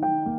[0.00, 0.37] you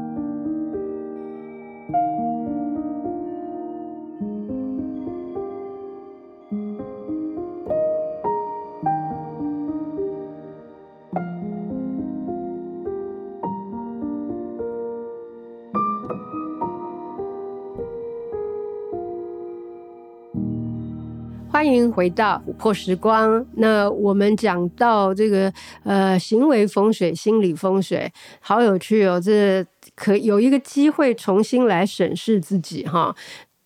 [21.70, 23.46] 欢迎回到琥珀时光。
[23.58, 29.22] 那我们讲到这个呃行为风水、心理风水，好有趣哦！
[29.24, 29.64] 这
[29.96, 33.16] 可有一个机会重新来审视自己哈。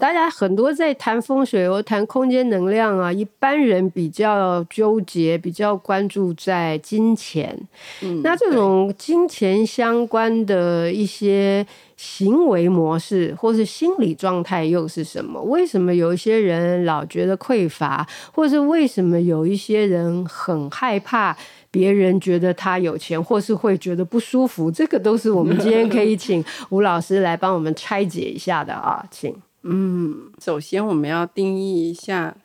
[0.04, 7.58] 大家很多在谈风水或谈空间能量啊，一般人比较纠结，比较关注在金钱。
[8.02, 15.42] 嗯，那这种金钱相关的一些行为模式或是心理状态又是什么？
[15.44, 21.34] 为什么有一些人老觉得匮乏，或是为什么有一些人很害怕
[21.72, 24.70] 别人觉得他有钱，或是会觉得不舒服？
[24.70, 29.34] 这个都是我们今天可以请吴老师来帮我们拆解一下的啊，请。
[29.64, 32.36] 嗯，首先我们要定义一下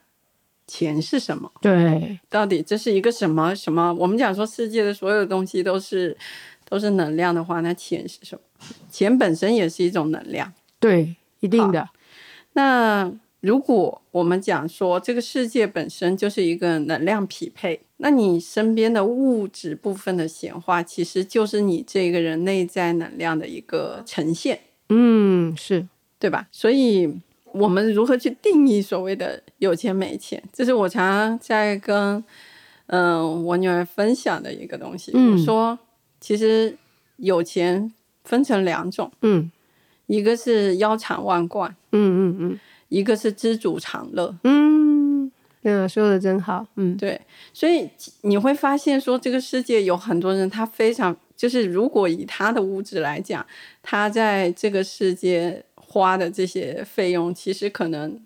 [0.67, 1.51] 钱是什么？
[1.61, 3.93] 对，到底这是一个什么什么？
[3.95, 6.17] 我们讲说世界的所有东西都是
[6.69, 8.43] 都是能量的话，那钱是什么？
[8.91, 11.89] 钱本身也是一种能量，对，一定的。
[12.55, 24.61] 那如果我们讲说这个世界本身就是一个能量匹配，那你身边的物质部分的显化，其实就是你这个人内在能量的一个呈现。
[24.89, 25.87] 嗯，是。
[26.19, 26.49] 对吧？
[26.51, 27.09] 所以
[27.53, 30.43] 我们如何去定义所谓的有钱没钱？
[30.53, 32.23] 这是我常常在跟
[32.89, 35.13] 嗯、呃、我女儿分享的一个东西。
[35.15, 35.79] 嗯、我说，
[36.21, 36.77] 其实
[37.17, 37.93] 有钱
[38.25, 39.51] 分成两种，嗯，
[40.07, 45.31] 一个是腰缠万贯，嗯嗯嗯，一个是知足常乐，嗯，
[45.63, 47.21] 嗯，说的真好，嗯，对。
[47.55, 47.89] 所以
[48.23, 53.47] 你会发现，说这个世界有很多人，他非常就是，如果以他的物质来讲，
[53.83, 55.65] 他在这个世界。
[55.91, 58.21] 花的这些费用，其实可能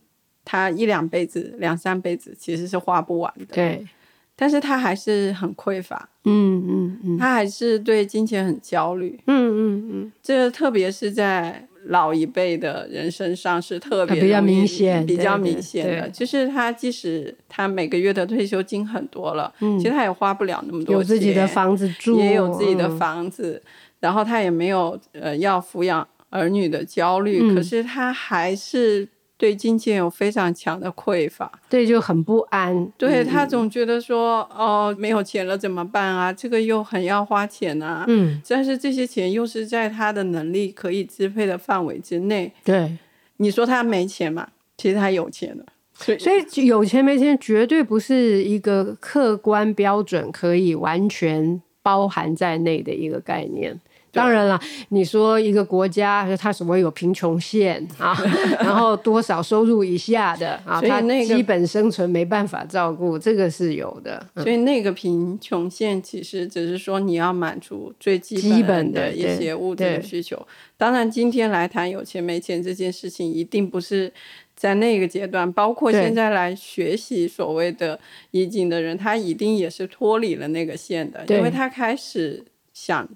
[0.45, 3.55] 他一两辈子、两三辈子其实是花不完的。
[3.55, 3.87] 对，
[4.35, 6.09] 但是他还是很匮乏。
[6.25, 9.19] 嗯嗯嗯，他还是对金钱很焦虑。
[9.27, 16.09] 嗯嗯嗯，这特别是在老一辈的人身上是特别比较明显、比较明显的。
[16.11, 20.95] 就是他即使他每个月的退休金很多了，嗯，其实他也花不了那么多钱。
[20.95, 23.69] 有自己的房子住，也有自己的房子，嗯，
[24.01, 26.07] 然后他也没有呃要抚养。
[26.33, 29.07] 儿女的焦虑，嗯，可是他还是
[29.37, 32.91] 对金钱有非常强的匮乏，对，就很不安。
[32.97, 36.33] 对，他总觉得说，哦，没有钱了怎么办啊？
[36.33, 38.05] 这个又很要花钱啊。
[38.09, 42.53] 嗯，但是这些钱又是在他的能力可以支配的范围之内。
[42.65, 42.97] 对，
[43.37, 44.49] 你说他没钱嘛？
[44.77, 45.65] 其实他有钱的。
[45.95, 53.79] 所以，所以有钱没钱绝对不是一个客观标准可以完全包含在内的一个概念。
[54.13, 58.15] 当然了，你说一个国家它所谓有贫穷线啊，
[58.61, 64.25] 然后多少收入以下的啊，它基本生存没办法照顾，这个是有的。
[64.37, 70.47] 所以那个贫穷线其实只是说你要满足最基本的一些物质的需求。
[70.77, 74.13] 当然，今天来谈有钱没钱这件事情，一定不是
[74.55, 75.51] 在那个阶段。
[75.51, 77.99] 包括现在来学习所谓的
[78.33, 82.45] 易经的人，他一定也是脱离了那个线的，因为他开始
[82.75, 83.09] 想。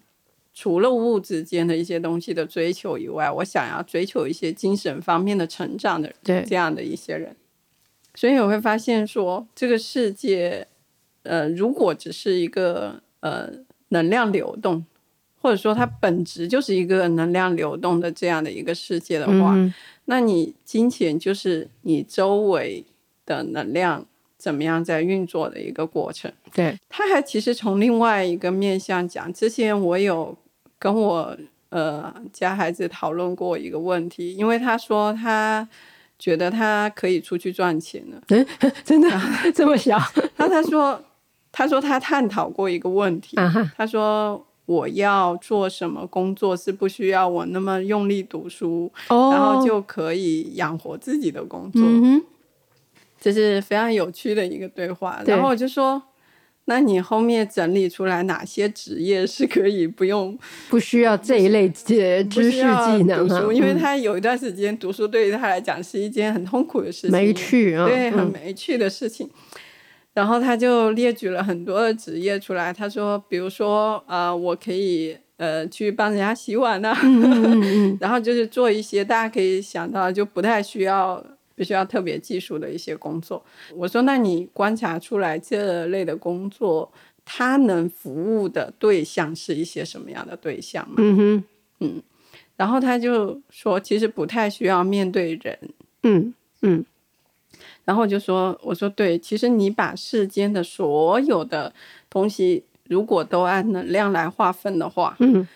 [0.59, 7.37] 除了物质间的一些东西的追求以外，我想要追求一些精神方面的成长的，这样的一些人，
[8.15, 10.67] 所以我会发现说，这个世界，
[11.25, 13.51] 呃，如果只是一个呃
[13.91, 14.87] 能量流动，
[15.43, 19.75] 或者说它本质就是一个能量流动的这样的一个世界的话，嗯、
[20.07, 22.83] 那你金钱就是你周围
[23.27, 24.07] 的能量
[24.39, 26.33] 怎么样在运作的一个过程。
[26.55, 30.35] 对，他还其实从另外一个面向讲，之前我有。
[30.79, 31.37] 跟我
[31.71, 35.67] 呃家孩子讨论过一个问题，因为他说他
[36.19, 38.47] 觉得他可以出去赚钱了，嗯，
[38.85, 39.11] 真的
[39.55, 39.99] 这么小？
[40.37, 41.03] 他他说
[41.51, 43.37] 他说他探讨过一个问题，
[43.77, 51.83] 他说我要做什么工作是不需要我那么用力读书，然后就可以养活自己的工作，
[53.21, 55.23] 这是非常有趣的一个对话。
[55.27, 56.03] 然后我就说。
[56.69, 60.37] 那你后面整理出来哪些职业是可以不用
[60.69, 62.61] 不需要这一类知识技
[63.05, 63.27] 能？
[63.27, 69.29] 读书，因为他有一段时间读书对于他来讲是一件很痛苦的事情，没趣啊，对，很没趣的事情。
[69.29, 69.33] 嗯、
[70.15, 81.25] 然后他就列举了很多的职业出来，他说，比如说呃，我可以呃去帮人家洗碗啊，嗯嗯嗯 然后就是做一些大家可以想到就不太需要。
[81.57, 83.43] 必须要特别技术的一些工作，
[83.75, 86.93] 我说，那你观察出来这类的工作，
[87.25, 90.97] 他能服务的对象是一些什么样的对象吗？
[90.99, 91.45] 嗯哼，
[91.81, 92.03] 嗯，
[92.57, 95.59] 然后他就说，其实不太需要面对人，
[96.03, 96.85] 嗯嗯，
[97.87, 101.73] 然后就说，我说对，其实你把世间的所有的
[102.11, 105.49] 东西，如果都按能量来划分的话，嗯，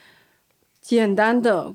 [0.81, 1.75] 简单的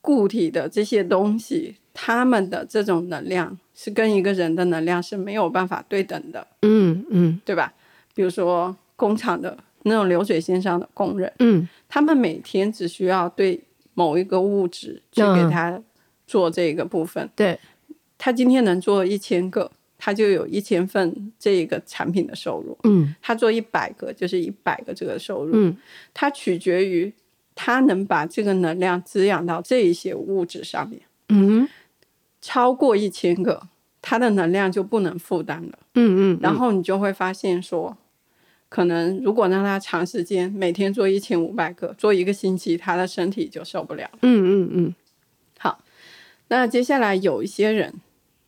[0.00, 7.72] 固体的这些东西，他们的这种能量是跟一个人的能量是没有办法对等的，嗯嗯，对吧？
[8.14, 9.56] 比如说工厂的。
[9.84, 13.58] 那种流水线上的工人，嗯，他们每天只需要对
[13.94, 15.82] 某一个物质去给他
[16.26, 17.60] 做这个部分，嗯、对，
[18.18, 25.74] 他今天能做一千个，他就有一千份这个产品的收入，嗯，他做一百个就是一百个这个收入，嗯，
[26.12, 27.10] 他取决于
[27.62, 31.68] 他能把这个能量滋养到这一些物质上面，嗯，
[32.40, 33.68] 超过一千个，
[34.00, 37.98] 他的能量就不能负担了，嗯嗯，然后你就会发现说。
[38.70, 44.08] 可能如果让他长时间每天做一千五百个，做一个星期，他的身体就受不了。
[44.22, 44.94] 嗯嗯嗯。
[45.58, 45.84] 好，
[46.48, 47.92] 那接下来有一些人，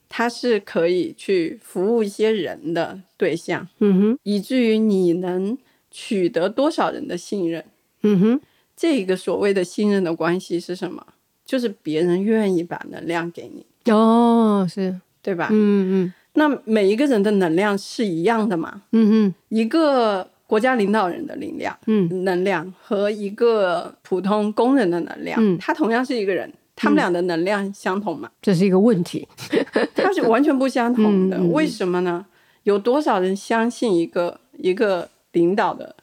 [0.08, 3.68] 他是可以去服务一些人的对象。
[3.80, 4.18] 嗯哼。
[4.22, 5.58] 以至于你能
[5.90, 7.64] 取得多少人的信任？
[8.02, 8.40] 嗯哼。
[8.82, 11.06] 这个所谓的信任的关系是什么？
[11.46, 13.64] 就是别人愿意把能量给你。
[13.92, 15.46] 哦，是，对吧？
[15.52, 16.12] 嗯嗯。
[16.32, 18.82] 那每一个人的能量是一样的吗？
[18.90, 28.28] 嗯嗯，一个国家领导人的能量，嗯，能量和一个普通工人的能量，嗯，他同样是一个人，他们俩的能量相同吗？
[28.42, 29.28] 这是一个问题，
[29.94, 31.36] 他是完全不相同的。
[31.38, 32.26] 嗯，为什么呢？
[32.64, 35.94] 有多少人相信一个一个领导的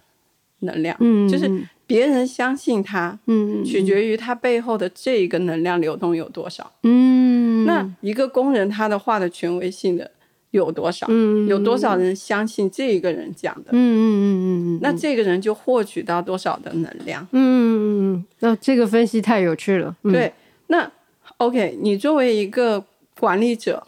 [0.60, 0.96] 能量？
[1.02, 1.52] 嗯，就是
[1.90, 6.72] 别人相信他，嗯，取决于他背后的这一个能量流动有多少。
[6.84, 10.12] 嗯，那一个工人他的话的权威性的。
[10.52, 11.06] 有多少？
[11.10, 13.70] 嗯，有多少人相信这一个人讲的？
[13.72, 17.22] 嗯嗯嗯嗯嗯，那这个人就获取到多少的能量？
[17.34, 19.96] 嗯嗯嗯，那这个分析太有趣了。
[20.02, 20.34] 嗯、对，
[20.66, 20.92] 那
[21.38, 22.84] OK，你作为一个
[23.20, 23.86] 管理者，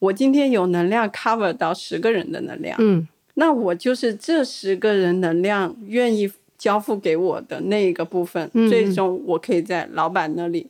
[0.00, 6.30] 我今天有能量 cover 到十个人的能量，嗯，那我就是这十个人能量愿意
[6.62, 10.68] 交付给我的那一个部分，嗯、最终我可以在老板那里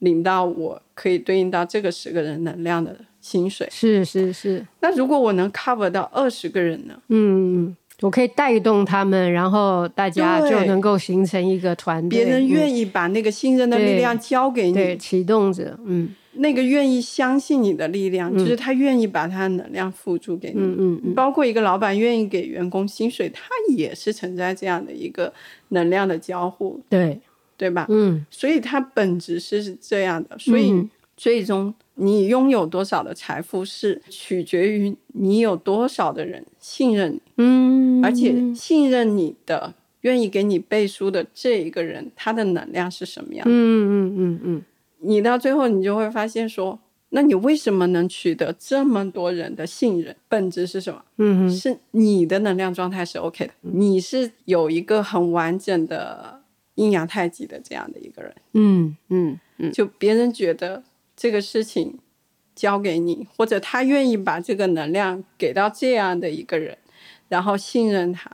[0.00, 2.94] 领到我可以对应到这个十个人能量的。
[3.22, 6.94] 薪水是是是，那如果我能 cover 到二十个人呢？
[7.06, 12.18] 嗯，我可以带动他们，然后大家就能够形成一个团队。
[12.18, 20.60] 别人愿意把那个信任的力量交给你，对，对启动者，嗯，那个愿意相信你的力量，嗯、就是他愿意把他的能量付诸给你。
[20.60, 25.32] 嗯嗯，嗯包括一个老板愿意给员工薪水，他也是存在这样的一个
[25.68, 27.20] 能量的交互，对
[27.56, 27.86] 对吧？
[27.88, 31.74] 嗯，所以它本质是这样的，所以最终。
[31.96, 43.50] 你拥有多少的财富是取决于你有多少的人信任你，嗯，而且信任你的、愿意给你背书的这一个人，他的能量是什么样的？
[43.52, 44.62] 嗯嗯嗯嗯，
[45.02, 50.16] 你到最后你就会发现说，那你为什么能取得这么多人的信任？
[50.28, 51.04] 本质是什么？
[51.18, 56.42] 嗯，是你的能量状态是 OK 的，你是有一个很完整的
[56.76, 60.82] 阴阳太极的这样的一个人，嗯嗯嗯，就别人觉得。
[61.14, 61.98] 这个事情
[62.56, 66.76] 交给你，或者他愿意把这个能量给到这样的一个人，
[67.28, 68.28] 然后信任他，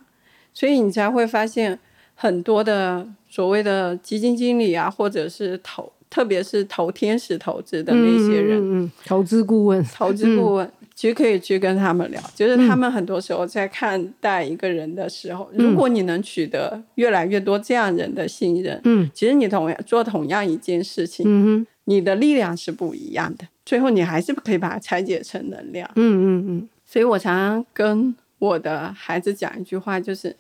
[0.55, 1.81] 所以你才会发现
[2.15, 21.67] 很多的所谓的基金经理啊，或者是投，特别是投天使投资的那些人，嗯嗯、投资顾问，投资顾问、嗯，其实可以去跟他们聊，就是他们很多时候在看待一个人的时候，嗯、如果你能取得越来越多这样人的信任，嗯，其实你同样做同样一件事情，嗯哼。
[21.85, 25.91] 你的力量是不一样的，最后你还是可以把它拆解成能量。
[25.95, 26.69] 嗯嗯嗯。
[26.85, 30.37] 所以我常常跟我的孩子讲一句话，就是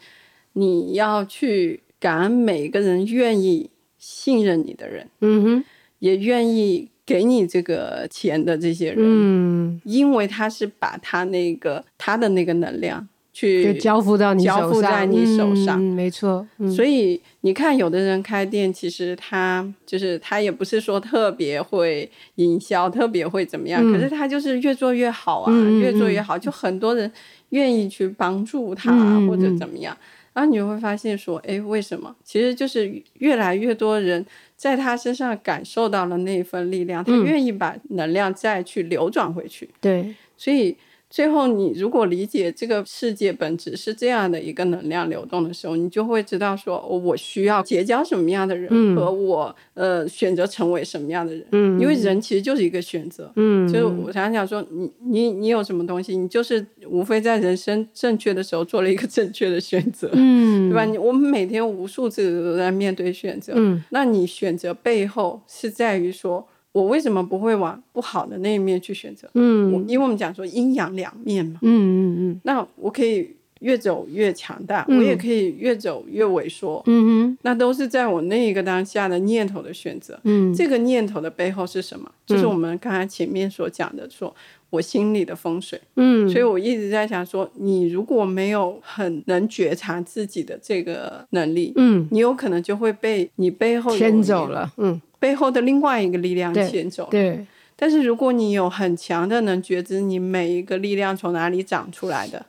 [0.53, 5.65] 你要去感恩每一个人愿意信任你的人，嗯哼，
[5.99, 13.09] 也愿意给你这个钱的这些人，嗯，因为他是把他那个他的那个能量。
[13.31, 16.69] 去交付到你手上，交付在你手上，嗯、没错、嗯。
[16.69, 27.09] 所以你看，有的人开店，其实他就是他也不是说特别会营销，特别会怎么样、嗯，可是他就是越做越好啊，嗯、越做越好，就很多人
[27.51, 29.97] 愿意去帮助他、嗯、或者怎么样。
[30.39, 32.15] 然后你就会发现说，哎，为什么？
[32.23, 34.25] 其实就是越来越多人
[34.57, 39.69] 在他身上感受到了那一份力量，他愿意把能量再去流转回去。
[39.81, 40.77] 对，所以。
[41.11, 51.43] 最后，你如果理解这个世界本质是这样的一个能量流动的时候，你就会知道说，我需要结交什么样的人，嗯、和我呃选择成为什么样的人。
[51.53, 53.33] 嗯，因为人其实就是一个选择。
[53.37, 60.85] 嗯，就是我常常讲说，你你你有什么东西，你就是无非在人生正确的时候做了一个正确的选择，嗯，对吧？
[60.85, 69.29] 你我们每天无数次都在面对选择，嗯，那你选择背后是在于说，我为什么不会往不好的那一面去选择？
[69.35, 82.09] 嗯，我因为我们讲说阴阳两面嘛，嗯嗯嗯，那我可以越走越强大，嗯，我也可以越走越萎缩，嗯哼，那都是在我那一个当下的念头的选择，嗯，这个念头的背后是什么？
[82.27, 84.37] 就是我们刚才前面所讲的说，说
[84.71, 95.01] 我心里的风水，嗯，所以我一直在想说，你如果没有很能觉察自己的这个能力，嗯，你有可能就会被你背后牵走了，嗯。
[95.19, 97.31] 背后的另外一个力量牵走对。
[97.31, 97.47] 对，
[97.77, 102.47] 但是如果你有很强的能觉知，你每一个力量从哪里长出来的，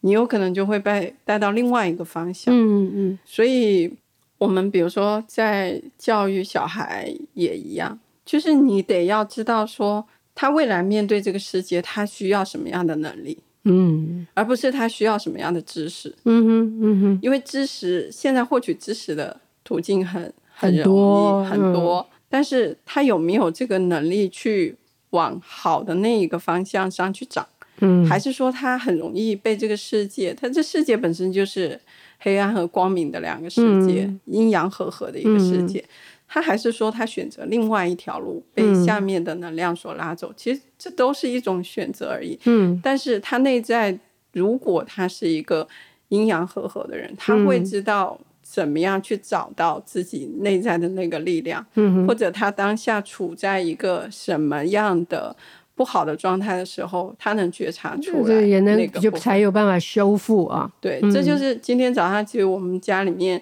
[0.00, 2.54] 你有可能就会被带到另外一个方向。
[2.54, 3.18] 嗯嗯。
[3.24, 3.92] 所以，
[4.38, 16.14] 我们比如说在教育小孩也一样，就是你得要知道说，他未来面对这个世界，他需要什么样的能力，嗯，而不是他需要什么样的知识。
[16.24, 20.32] 嗯哼，嗯哼，因为知识现在获取知识的途径很。
[20.58, 24.74] 很多很多，嗯，但是他有没有这个能力去
[25.10, 27.46] 往好的那一个方向上去长？
[27.80, 31.80] 嗯，还是说他很容易被这个世界，他这世界本身就是
[32.18, 35.88] 黑暗和光明的两个世界，嗯，阴阳和合的一个世界，嗯，
[36.26, 40.32] 他还是说他选择另外一条路，被下面的能量所拉走？
[40.32, 42.36] 嗯，其实这都是一种选择而已。
[42.46, 43.96] 嗯，但是他内在，
[44.32, 45.68] 如果他是一个
[46.08, 48.18] 阴阳和合的人，他会知道。
[48.50, 55.36] 怎么样去找到自己内在的那个力量，嗯，或者他当下处在一个什么样的
[55.74, 60.70] 不好的状态的时候，他能觉察出来，也能就才有办法修复啊。
[60.80, 63.40] 对，这就是今天早上其实我们家里面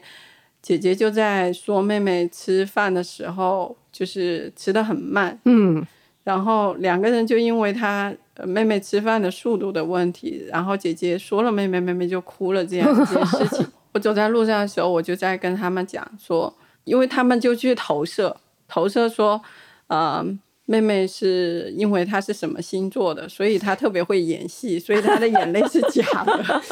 [0.60, 5.86] 姐姐就在说，妹妹吃饭的时候就是吃的很慢，嗯，
[6.24, 8.12] 然后两个人就因为她
[8.44, 13.64] 妹妹吃饭的速度的问题，然后姐姐说了妹妹，妹妹就哭了这样一件事情。
[13.96, 18.36] 我走在路上的时候，我就在跟他们讲说，因为他们就去投射，
[18.68, 19.40] 投射说，
[19.86, 20.22] 呃，
[20.66, 26.62] 妹妹是因为她是什么星座的，所以她特别会演戏，所以她的眼泪是假的。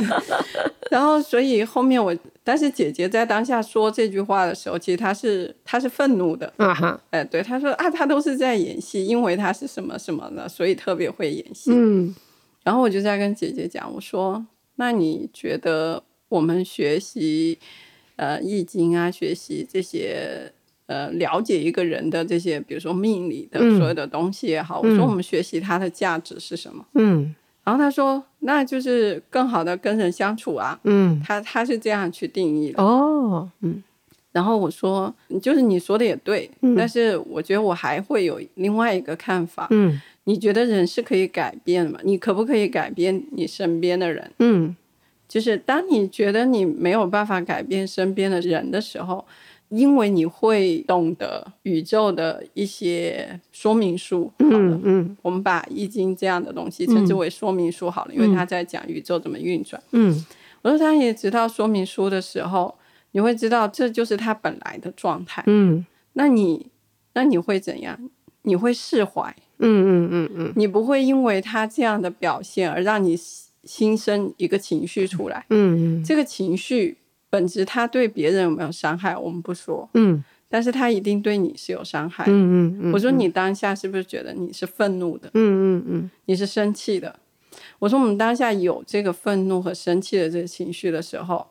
[0.90, 6.52] 然后，所以后面我，但是姐姐在当下说这句话的时候，其实她是她是愤怒的。
[6.58, 11.70] 啊哈，哎，对，她说啊，她都是在演戏，因为她是什么什么的，所以特别会演戏。
[11.72, 12.14] 嗯，
[12.62, 14.44] 然后我就在跟姐姐讲，我说，
[14.76, 16.02] 那你觉得？
[16.28, 17.58] 我们学习，
[18.16, 20.52] 呃，易经啊，学习这些，
[20.86, 26.84] 呃，了解一个人的这些，比如说命理的所有的东西也好，嗯、我说我们学习它的价值是什么？
[26.94, 30.78] 嗯，然后他说，那就是更好的跟人相处啊。
[30.84, 32.82] 嗯，他他是这样去定义的。
[32.82, 33.82] 哦，嗯，
[34.32, 39.66] 然后我说，就是你说的也对，嗯，但是我觉得我还会有另外一个看法。
[39.70, 42.00] 嗯，你觉得人是可以改变的吗？
[42.02, 44.30] 你可不可以改变你身边的人？
[44.38, 44.76] 嗯。
[45.28, 49.22] 就是当你觉得你没有办法改变身边的人的时候，
[49.68, 54.32] 因为你会懂得宇宙的一些说明书。
[54.38, 59.82] 好了，嗯嗯，我们把易经这样的东西称之为说明书好了，嗯，因为他在讲宇宙怎么运转。
[59.90, 60.24] 嗯，
[60.62, 62.74] 我说他也知道说明书的时候，
[63.10, 65.44] 你会知道这就是他本来的状态。
[65.46, 66.68] 嗯，那你
[67.12, 68.10] 那你会怎样？
[68.42, 69.36] 你会释怀。
[69.58, 73.14] 嗯嗯嗯嗯，你不会因为他这样的表现而让你。
[73.68, 76.96] 心生一个情绪出来，嗯，这个情绪
[77.28, 82.92] 本质，他对别人有没有伤害，我们不说，嗯，但是他一定对你是有伤害，嗯嗯嗯。
[82.92, 85.28] 我说你当下是不是觉得你是愤怒的？
[85.34, 87.18] 嗯嗯嗯，你是生气的？
[87.80, 91.46] 我说我们当下有这个愤怒和生气的这个情绪的时候，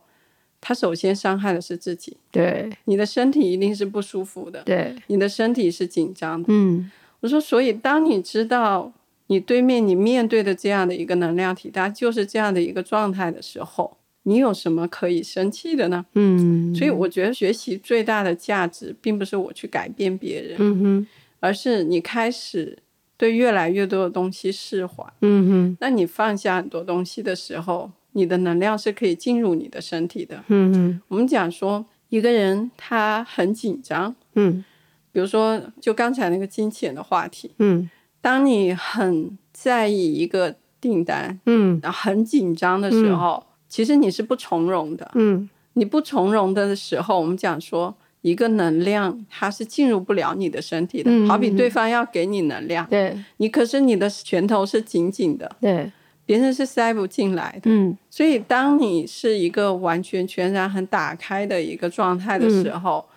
[0.59, 8.91] 他首先伤害的是自己，对，你的身体一定是不舒服的，对，你的身体是紧张的，嗯，我说，所以当你知道。
[9.27, 16.05] 你对面你面对的这样的一个能量体，它就是这样的一个状态的时候，你有什么可以生气的呢？
[16.13, 21.07] 嗯，所以我觉得学习最大的价值，并不是我去改变别人，嗯哼，
[21.39, 22.77] 而是你开始
[23.17, 31.01] 对越来越多的东西释怀，嗯哼，那你放下很多东西的时候，你的能量是可以进入你的身体的，嗯哼。
[31.09, 34.63] 我们讲说一个人他很紧张，嗯，
[35.11, 37.89] 比如说就刚才那个金钱的话题，嗯。
[38.21, 55.91] 当你很在意一个订单，嗯，然后很紧张的时候，嗯，其实你是不从容的，嗯，你不从容的时候，我们讲说一个能量它是进入不了你的身体的，嗯，好比对方要给你能量，对，你可是你的拳头是紧紧的，对，
[56.25, 63.05] 别人是塞不进来的，嗯，所以当你是一个完全全然很打开的一个状态的时候。
[63.07, 63.13] 嗯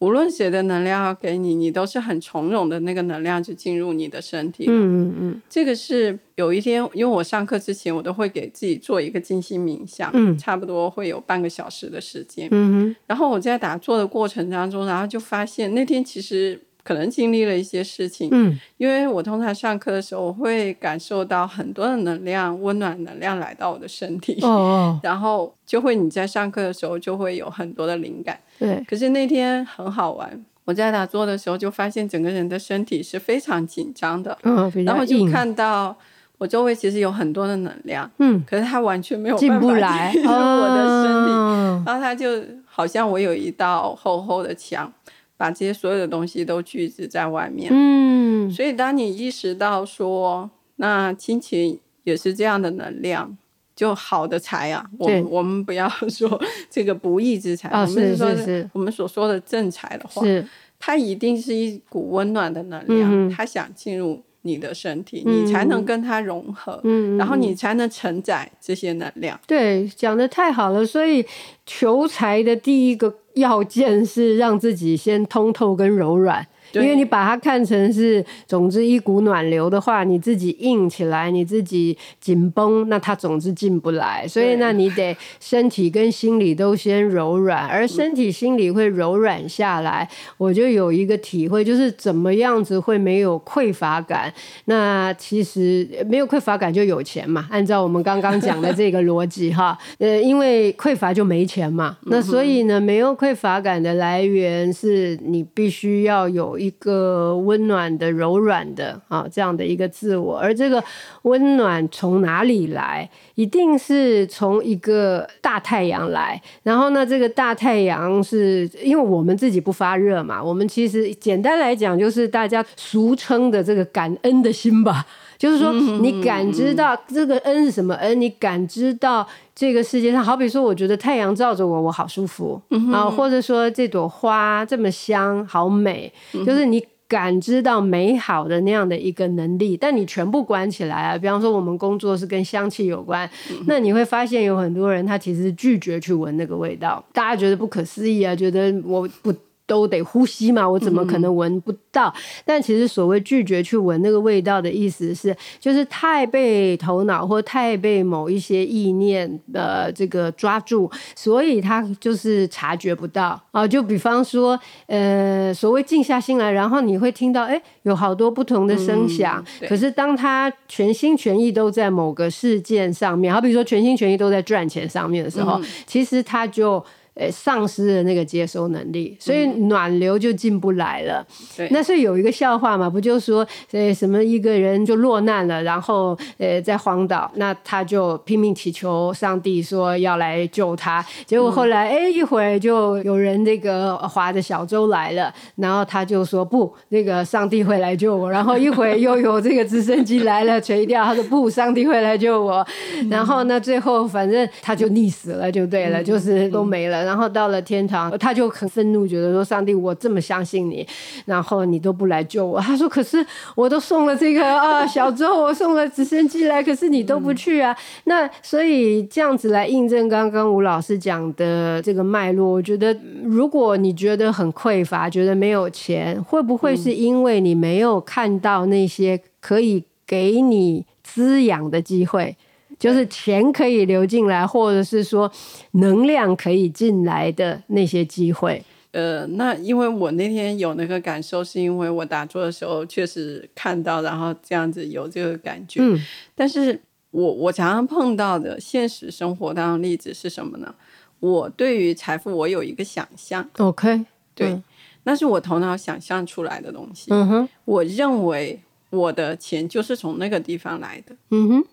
[0.00, 4.64] 无论谁的能量要给你，你都是很从容的那个能量就进入你的身体。
[4.66, 12.48] 嗯嗯嗯，这个是有一天，因为我上课之前，我都会给自己做一个静心冥想，嗯，差不多会有半个小时的时间。
[12.50, 16.60] 嗯哼，然后我在打坐的过程当中，然后就发现那天其实。
[16.90, 28.84] 可能经历了一些事情，嗯，因为我通常上课的时候，我会感受到很多的能量，温暖能量来到我的身体，哦哦， 然后就会你在上课的时候就会有很多的灵感，对。
[28.88, 35.96] 可是那天很好玩，我在打坐的时候就发现整个人的身体是非常紧张的，嗯，然后就看到
[36.38, 40.10] 我周围其实有很多的能量，嗯，可是它完全没有办法来。
[40.12, 44.92] 进入我的身体，哦，然后它就好像我有一道厚厚的墙。
[45.40, 47.70] 把这些所有的东西都拒之在外面。
[47.72, 53.38] 嗯，所以当你意识到说，那亲情也是这样的能量，
[53.74, 60.46] 就好的财啊，我们我们不要 说这个不义之财，哦、我们是说我们所说的正财的话，是。
[60.78, 69.38] 它一定是一股温暖的能量，嗯、它想进入你的身体，嗯、你才能跟它融合，嗯，然后你才能承载这些能量。
[69.46, 71.24] 对，讲的太好了，所以
[71.64, 73.14] 求财的第一个。
[73.34, 76.44] 要件是让自己先通透跟柔软。
[76.74, 84.26] 因为你把它看成是，总之一股暖流的话，你自己硬起来，你自己紧绷，那它总是进不来。
[84.28, 94.32] 所以那你得身体跟心理都先柔软，而身体心理会柔软下来，我就有一个体会，就是怎么样子会没有匮乏感。
[94.66, 101.96] 那其实没有匮乏感就有钱嘛，按照我们刚刚讲的这个逻辑哈， 呃，因为匮乏就没钱嘛。
[102.02, 106.59] 那所以呢，没有匮乏感的来源是你必须要有。
[106.60, 110.84] 一个温暖的、柔软的啊，这样的一个自我，而这个
[111.22, 113.08] 温暖从哪里来？
[113.34, 116.40] 一定是从一个大太阳来。
[116.62, 120.44] 然后呢，这个大太阳是因为我们自己不发热嘛。
[120.44, 125.06] 我们其实简单来讲，就是大家俗称的这个感恩的心吧。
[125.40, 128.20] 就是说，你感知到这个恩是什么恩？
[128.20, 132.60] 你感知到这个世界上，好比说，我觉得太阳照着我，我好舒服
[132.92, 136.12] 啊，或者说这朵花这么香，好美，
[136.44, 139.78] 就是你感知到美好的那样的一个能力。
[139.78, 143.26] 但你全部关起来啊，比方说我们工作是跟香气有关，
[143.66, 149.32] 那你会发现有很多人他其实拒绝去闻那个味道，大家觉得不可思议啊，觉得我不。
[149.70, 152.08] 都得呼吸嘛，我怎么可能闻不到？
[152.08, 163.64] 嗯、但其实所谓拒绝去闻那个味道的意思是，就是太被头脑或太被某一些意念的这个抓住，所以他就是察觉不到啊。
[163.64, 169.40] 就比方说，呃，所谓静下心来，然后你会听到，哎，有好多不同的声响。
[169.60, 176.84] 嗯、可是当他全心全意都在某个事件上面，好比说全心全意都在赚钱上面的时候，嗯、其实他就。
[177.14, 181.26] 呃，丧失了那个接收能力，所以暖流就进不来了。
[181.56, 202.66] 对，那是有一个笑话嘛，不就说，呃，什么一个人就落难了，然后呃，在荒岛，那他就拼命祈求上帝说要来救他，结果后来哎、嗯，一会儿就有人那个划着小舟来了，然后他就说不，那个上帝会来救我，然后一会儿又有这个直升机来了垂钓，他说不，上帝会来救我，
[203.10, 206.99] 然后呢，最后反正他就溺死了，就对了，就是都没了。
[207.04, 210.86] 然后到了天堂，他就很愤怒，觉得说：“上帝，我这么相信你，
[211.24, 217.72] 然后你都不来救我。”他说：“可是我都送了这个啊小周，我送了直升机来，可是你都不去啊。
[217.72, 232.36] 嗯”那所以这样子来印证刚刚吴老师讲的这个脉络，我觉得如果你觉得很匮乏，觉得没有钱，会不会是因为你没有看到那些可以给你滋养的机会？
[232.80, 235.30] 就是钱可以流进来，或者是说
[235.72, 238.64] 能量可以进来的那些机会。
[238.92, 245.80] 呃，那因为我那天有那个感受，是因为我打坐的时候确实看到，然后这样子有这个感觉。
[245.80, 246.00] 嗯，
[246.34, 250.74] 但是我我常常碰到的现实生活当中例子是什么呢？
[251.20, 253.48] 我对于财富，我有一个想象。
[253.58, 254.64] OK，对，嗯，
[255.04, 257.12] 那是我头脑想象出来的东西。
[257.12, 261.14] 嗯哼，我认为我的钱就是从那个地方来的。
[261.28, 261.64] 嗯哼。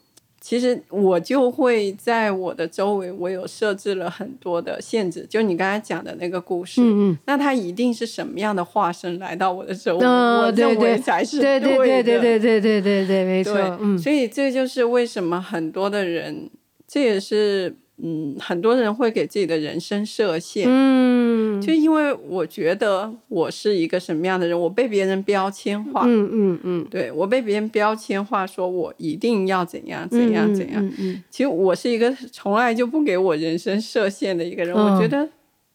[0.48, 5.28] 其实我就会在我的周围，我有设置了很多的限制。
[5.30, 11.68] 就你刚才讲的那个故事，嗯嗯，那他一定是什么样的化身来到我的周围，哦、我认为才是对的。
[11.68, 13.78] 对对对对对对对对对，没错。
[13.82, 16.50] 嗯，所以这就是为什么很多的人，
[16.88, 17.76] 这也是。
[18.02, 30.96] 嗯，很多人会给自己的人生设限，嗯，就因为我觉得我是一个什么样的人，我被别人标签化，嗯嗯嗯，对，我被别人标签化，说我一定要怎样怎样怎样，嗯嗯。
[31.00, 35.28] 嗯，其实我是一个从来就不给我人生设限的一个人，哦，我觉得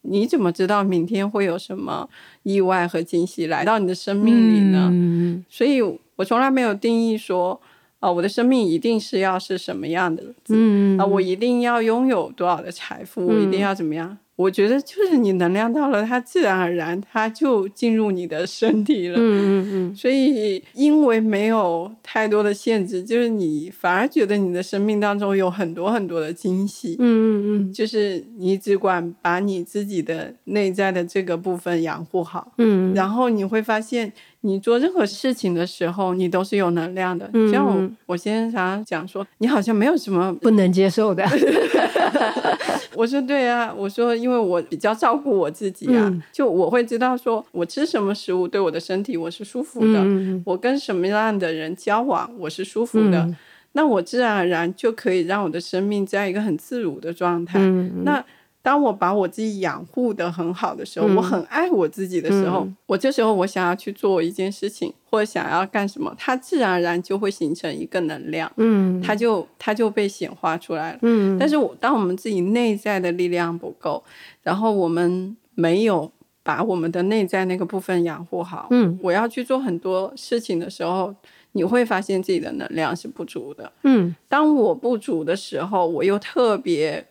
[0.02, 2.08] 你怎么知道明天会有什么
[2.44, 4.88] 意外和惊喜来到你的生命里呢？
[4.92, 5.82] 嗯、所以
[6.14, 7.60] 我从来没有定义说，
[8.02, 14.08] 啊、呃，我的生命一定是要是什么样的，嗯啊、呃，我一定要拥有多少的财富，我一定要怎么样？
[14.10, 19.16] 嗯我觉得就是你能量到了，它自然而然它就进入你的身体了。
[19.16, 19.94] 嗯嗯嗯。
[19.94, 26.96] 所以因为没有太多的限制，就是你反而觉得你的生命当中有很多很多的惊喜。
[26.98, 27.72] 嗯嗯嗯。
[27.72, 32.52] 就是你只管把你自己的内在的这个部分养护好。
[32.56, 32.94] 嗯。
[32.94, 34.12] 然后你会发现，
[34.42, 37.28] 你做任何事情的时候，你都是有能量的。
[37.32, 37.50] 嗯。
[37.50, 41.24] 像我，我先生常常讲说，你好像没有什么 不能接受的。
[42.94, 53.36] 我说对啊，我说因为我比较照顾我自己啊，嗯、就我会知道说我吃什么食物对我的身体我是舒服的，嗯、我跟什么样的人交往我是舒服的，嗯、
[53.72, 57.58] 那我自然而然就可以让我的生命在一个很自如的状态。
[57.60, 58.22] 嗯、那
[58.62, 71.36] 当我把我自己养护的很好的时候，嗯、我很爱我自己的时候，嗯、我这时候我想要去做一件事情，或者想要干什么，它自然而然就会形成一个能量，嗯，它就它就被显化出来了，嗯。
[71.36, 74.02] 但是我当我们自己内在的力量不够，
[74.42, 76.12] 然后我们没有
[76.44, 81.12] 把我们的内在那个部分养护好，嗯，我要去做很多事情的时候，
[81.50, 84.14] 你会发现自己的能量是不足的，嗯。
[84.28, 87.04] 当我不足的时候，我又特别。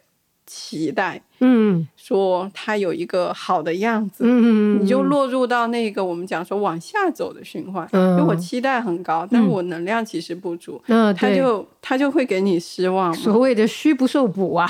[0.45, 14.67] 期待，嗯，说他有一个好的样子，嗯嗯，你就落入到那个我们讲说往下走的循环，嗯，因为我期待很高，但我能量其实不足，嗯，他就他就会给你失望，所谓的虚不受补啊，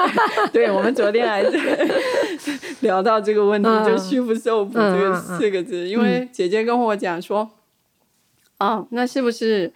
[0.52, 1.42] 对，我们昨天还
[2.80, 7.48] 聊到这个问题，就虚不受补这个四个字，因为姐姐跟我讲说，
[8.58, 9.72] 哦，那是不是？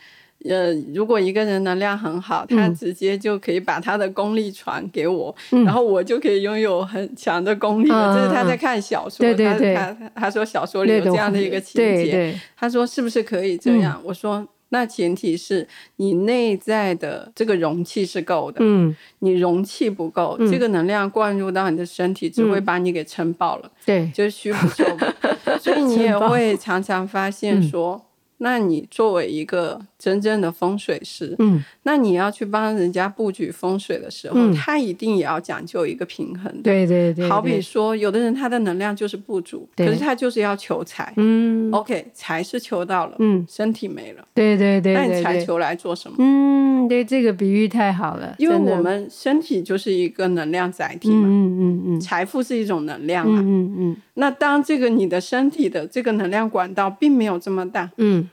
[0.48, 8.12] 呃，如果一个人能量很好，他直接就可以把他的功力传给我，嗯、然后我就可以拥有很强的功力了。
[8.12, 13.98] 嗯、这是他在看小说，对对对，他他他说小说里有这样的一个情节，他说是不是可以这样？
[14.02, 25.06] 嗯、我说那前提是你内在的这个容器是够的，嗯，你容器不够，嗯、这个能量灌入到你的身体，只会把你给撑爆了，对、嗯，就是虚不受补。
[25.58, 28.04] 所以你也会常常发现说。
[28.38, 36.62] 嗯那你作为一个真正的风水师，嗯，那你要去帮人家布局风水的时候，嗯、他一定也要讲究一个平衡的。
[36.62, 37.28] 对对对，对。
[37.30, 41.14] 好比说，有的人他的能量就是不足，对可是他就是要求财。
[41.16, 44.26] 嗯，OK，财是求到了，嗯，身体没了。
[44.34, 46.16] 对对对，那你财求来做什么？
[46.18, 48.34] 嗯，对，这个比喻太好了。
[48.38, 51.22] 因为我们身体就是一个能量载体嘛。
[51.24, 52.00] 嗯嗯嗯嗯。
[52.00, 53.40] 财富是一种能量啊。
[53.40, 53.96] 嗯嗯，嗯。
[54.14, 58.28] 那当这个你的身体的这个能量管道并没有这么大，嗯。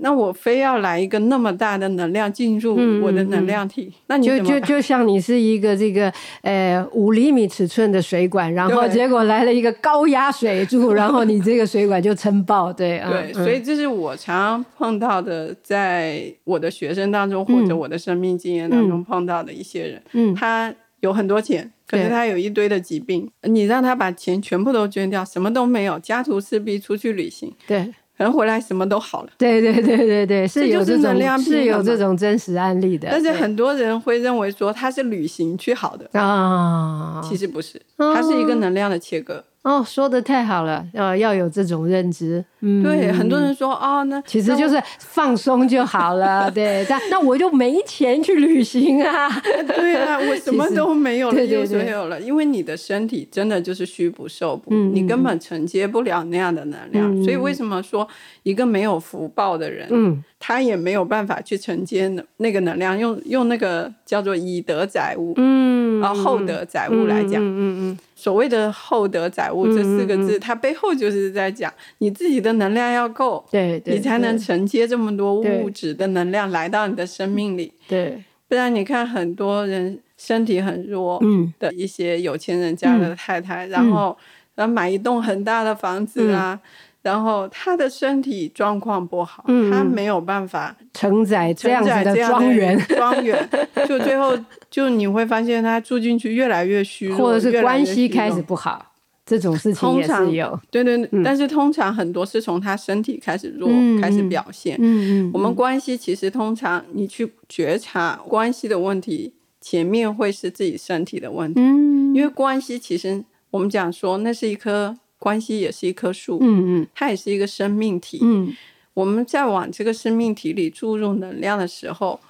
[0.00, 27.92] 那我非要来一个那么大的能量进入我的能量体，那你就就就像你是一个这个呃五厘米尺寸的水管，然后结果来了一个高压水柱，然后你这个水管就撑爆，对啊对，嗯、所以这是我常常碰到的，在我的学生当中、嗯、或者我的生命经验当中碰到的一些人，嗯，他有很多钱，可是他有一堆的疾病，你让他把钱全部都捐掉，什么都没有，家徒四壁出去旅行，对。
[28.18, 29.30] 可能回来什么都好了。
[29.38, 33.08] 对对对对对，是有这种这能量是有这种真实案例的。
[33.10, 39.42] 但是很多人会认为说他是旅行去好的啊，其实不是，它是一个能量的切割。
[39.62, 42.42] 哦，说的太好了，呃，要有这种认知。
[42.60, 46.50] 嗯，对，很多人说啊、哦，那其实就是放松就好了。
[46.50, 49.28] 对，但那我就没钱去旅行啊。
[49.66, 57.12] 对啊，我什么都没有了，对对对没有了，因为你的身体真的就是虚不受补，嗯、你根本承接不了那样的能量。
[57.14, 58.06] 嗯、所以为什么说
[58.44, 67.98] 一个没有福报的人，嗯，他也没有办法去承接那个能量，用用那个叫做以德载物，嗯，然后厚德载物来讲，嗯嗯嗯。
[68.14, 77.72] 所谓的厚德载物这四个字，嗯嗯、它背后就是在讲你自己的能量要够，对，对，你才能承接这么多物质的能量来到你的生命里。
[77.88, 81.20] 对，不然你看很多人身体很弱
[81.58, 84.16] 的一些有钱人家的太太，嗯、然后
[84.54, 86.60] 然后买一栋很大的房子啊。
[87.00, 93.48] 嗯然后他的身体状况不好，嗯、他没有办法承载这样子的庄园， 庄园
[93.86, 94.36] 就最后
[94.68, 98.92] 就你会发现他住进去越来越虚弱，或者是关系开始不好，
[99.24, 100.60] 这种事情也是有。
[100.70, 104.76] 对对，对，嗯、但是通常很多是从他身体开始弱、嗯、开始表现。
[104.78, 111.60] 嗯嗯，嗯我们关系其实通常你去觉察关系的问题，前面会是自己身体的问题。
[111.60, 114.98] 嗯，因为关系其实我们讲说那是一颗。
[115.18, 118.56] 关系也是一棵树，嗯嗯，它也是一个生命体，嗯，
[118.94, 122.20] 我们在往这个生命体里注入能量的时候，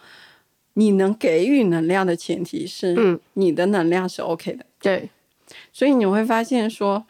[0.72, 5.11] 你能给予能量的前提是，嗯，你的能量是 OK 的，对，
[5.72, 7.05] 所以你会发现说，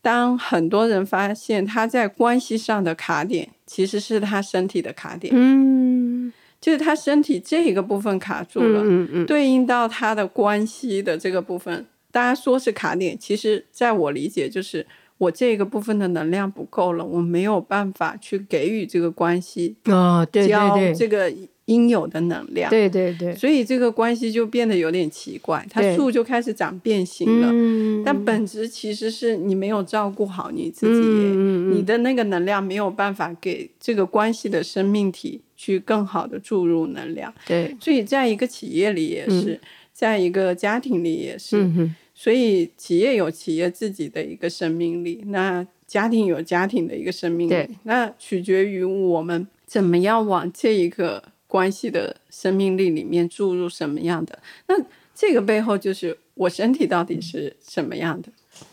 [0.00, 5.32] 当很多人发现他在关系上的卡点，其实是他身体的卡点。
[5.36, 14.86] 嗯，就是他身体这一个部分卡住了，嗯嗯嗯，对应到他的关系的这个部分，大家说是卡点，其实在我理解就是。
[15.20, 21.30] 我这个部分的能量不够了，我没有办法去给予这个关系哦，对对对，这个
[21.66, 27.50] 应有的能量，对对对，所以这个关系就变得有点奇怪，它树就开始长变形了。
[27.52, 37.30] 嗯，但本质其实是你没有照顾好你自己，嗯，你的那个能量没有办法给这个关系的生命体去更好的注入能量。
[37.46, 39.60] 对，所以在一个企业里也是，嗯，
[39.92, 41.58] 在一个家庭里也是。
[41.58, 54.38] 嗯所以企业有企业自己的一个生命力，那家庭有家庭的一个生命力，那取决于我们怎么样往这一个关系的生命力里面注入什么样的。
[54.68, 54.74] 那
[55.14, 58.28] 这个背后就是我身体到底是什么样的，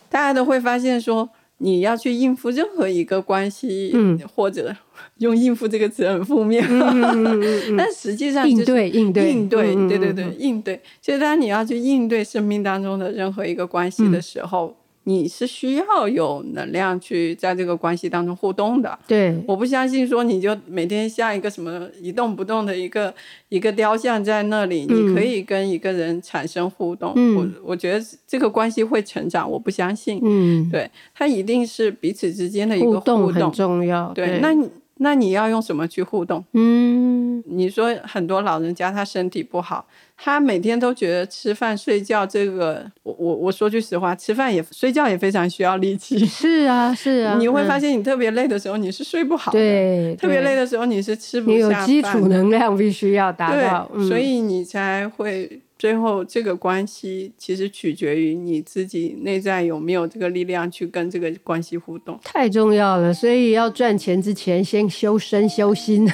[0.09, 1.29] 大家都会发现说。
[1.59, 4.75] 你要去应付任何一个关系，嗯、或者
[5.17, 10.79] 用“应付”这个词很负面，嗯嗯嗯、 但实际上就是应对、应对、应对，嗯、对对对，应对。
[11.01, 14.75] 就是当你要去应对生命当中的任何一个关系的时候。
[15.07, 18.99] 嗯你是需要有能量去在这个关系当中互动的。
[19.07, 23.13] 对，我不相信说你就每天像一个什么一动不动的一个
[23.47, 27.13] 一个雕像在那里，嗯，你可以跟一个人产生互动。
[27.15, 30.19] 嗯，我我觉得这个关系会成长，我不相信。
[30.21, 34.11] 嗯，对，它一定是彼此之间的一个互动，互动很重要。
[34.13, 34.69] 对，对那你。
[34.99, 36.43] 那你要用什么去互动？
[36.53, 46.25] 嗯，你说很多老人家他身体不好，他每天都觉得吃饭睡觉这个，我我我说句实话，吃饭也睡觉也非常需要力气。
[46.25, 47.37] 是啊，是啊。
[47.39, 49.59] 你会发现你特别累的时候，你是睡不好的。
[49.59, 50.15] 对。
[50.15, 51.69] 特别累的时候，你是吃不下饭。
[51.69, 55.61] 你有基础能量必须要达到，对，所以你才会。
[55.77, 63.13] 最后，这个关系其实取决于你自己内在有没有这个力量去跟这个关系互动，太重要了。
[63.13, 66.09] 所以要赚钱之前，先修身修心。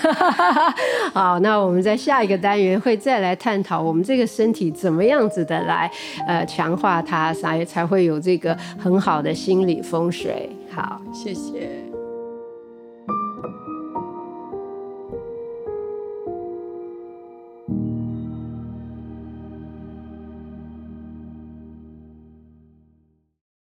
[1.14, 5.90] 好，那我们在下一个单元会再来探讨我们这个身体怎么样子的来
[6.28, 10.50] 呃强化它，才才会有这个很好的心理风水。
[10.70, 11.83] 好，谢谢。